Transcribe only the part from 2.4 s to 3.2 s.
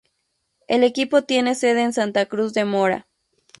de Mora.